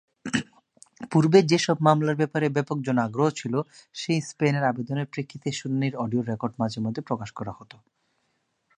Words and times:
পূর্বে 1.11 1.39
যে 1.41 1.57
সব 1.57 1.77
মামলার 1.81 2.15
ব্যাপারে 2.15 2.47
ব্যাপক 2.49 2.77
জন-আগ্রহ 2.81 3.27
ছিলো 3.31 3.59
সি-স্প্যান 3.95 4.55
এর 4.55 4.63
আবেদনের 4.63 5.11
প্রেক্ষিতে 5.13 5.49
শুনানির 5.51 5.95
অডিও 5.95 6.21
রেকর্ড 6.21 6.53
মাঝে 6.59 6.79
মধ্যে 6.81 7.01
প্রকাশ 7.01 7.29
করা 7.31 7.51
হতো। 7.51 7.75